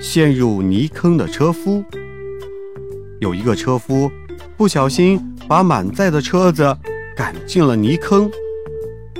[0.00, 1.84] 陷入泥坑的车夫。
[3.20, 4.10] 有一个车夫
[4.56, 6.76] 不小心把满载的车子
[7.16, 8.30] 赶进了泥坑，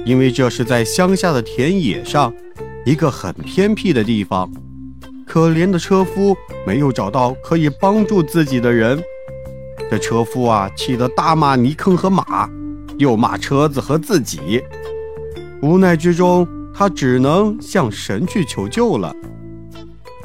[0.04, 2.32] 因为这是在乡下的田野上，
[2.84, 4.50] 一个很偏僻的地方。
[5.26, 9.02] 可怜的车夫没有找到可以帮助自己的人，
[9.90, 12.48] 这车夫啊，气得大骂泥坑和马，
[12.98, 14.62] 又骂车子和自己。
[15.62, 19.14] 无奈之中，他只能向神去求救了。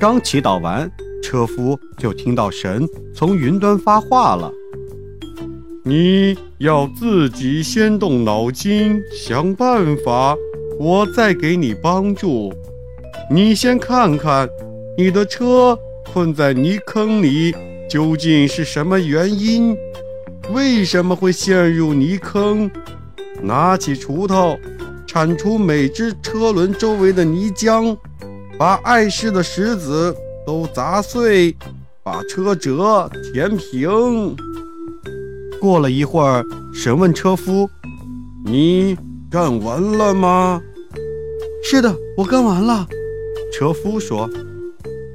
[0.02, 0.91] 刚祈祷完，
[1.22, 4.52] 车夫就听到神从云端发话了
[5.85, 10.35] ：“你要自己先动脑筋想办法，
[10.79, 12.52] 我再给你帮助。
[13.29, 14.49] 你先看看。”
[14.98, 15.77] 你的车
[16.12, 17.55] 困在泥坑里，
[17.88, 19.77] 究竟是什么原因？
[20.52, 22.70] 为什么会陷入泥坑？
[23.40, 24.57] 拿起锄头，
[25.05, 27.96] 铲除每只车轮周围的泥浆，
[28.62, 31.57] 把碍事的石子都砸碎，
[32.04, 34.35] 把车辙填平。
[35.59, 37.67] 过了一会儿，神问车夫
[38.45, 38.95] ：“你
[39.32, 40.62] 干完了吗
[41.65, 42.87] ？”“是的，我干完了。”
[43.51, 44.29] 车夫说。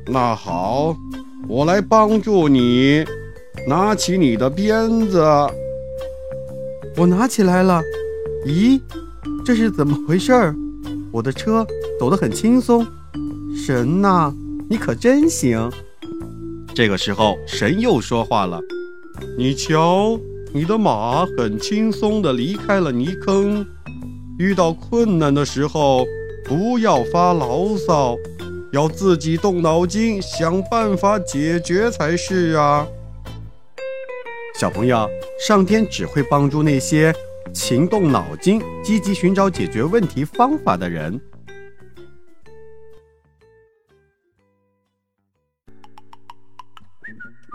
[0.08, 0.96] 那好，
[1.46, 3.04] 我来帮助你。
[3.68, 5.24] 拿起你的鞭子。
[6.96, 7.80] 我拿起来了。
[8.44, 8.80] 咦，
[9.44, 10.52] 这是怎么回事儿？
[11.12, 11.64] 我的车
[11.96, 12.84] 走得很轻松。
[13.64, 14.32] 神呐，
[14.68, 15.70] 你可真行！
[16.74, 18.60] 这个时候，神又说话了
[19.36, 20.20] ：“你瞧，
[20.52, 23.66] 你的马很轻松地离开了泥坑。
[24.38, 26.04] 遇到困难的时候，
[26.44, 28.16] 不要发牢骚。”
[28.72, 32.86] 要自己动脑筋想办法解决才是啊！
[34.60, 35.08] 小朋友，
[35.40, 37.14] 上天只会帮助那些
[37.54, 41.18] 勤动脑筋、积极寻找解决问题方法的人。